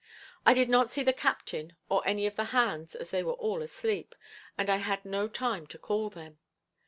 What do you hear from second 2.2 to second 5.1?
of the hands as they were all asleep, and I had